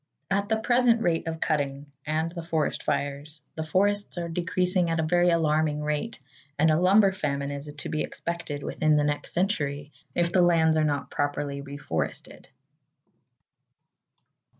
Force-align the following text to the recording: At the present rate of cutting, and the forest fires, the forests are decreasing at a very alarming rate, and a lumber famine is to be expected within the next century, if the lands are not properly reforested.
At 0.31 0.49
the 0.49 0.57
present 0.57 1.03
rate 1.03 1.27
of 1.27 1.39
cutting, 1.39 1.91
and 2.07 2.31
the 2.31 2.41
forest 2.41 2.81
fires, 2.81 3.39
the 3.53 3.63
forests 3.63 4.17
are 4.17 4.29
decreasing 4.29 4.89
at 4.89 4.99
a 4.99 5.03
very 5.03 5.29
alarming 5.29 5.83
rate, 5.83 6.19
and 6.57 6.71
a 6.71 6.79
lumber 6.79 7.11
famine 7.11 7.51
is 7.51 7.71
to 7.71 7.87
be 7.87 8.01
expected 8.01 8.63
within 8.63 8.95
the 8.95 9.03
next 9.03 9.31
century, 9.31 9.91
if 10.15 10.31
the 10.31 10.41
lands 10.41 10.75
are 10.75 10.83
not 10.83 11.11
properly 11.11 11.61
reforested. 11.61 12.47